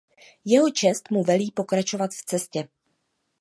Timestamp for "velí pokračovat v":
1.23-2.25